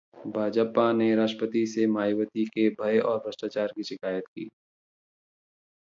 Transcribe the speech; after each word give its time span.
भाजपा 0.27 0.91
ने 0.93 1.13
राष्ट्रपति 1.15 1.65
से 1.65 1.85
मायावती 1.87 2.45
के 2.45 2.69
‘भय 2.71 2.99
और 2.99 3.17
भ्रष्टाचार’ 3.17 3.71
की 3.75 3.83
शिकायत 3.83 4.23
की 4.27 4.49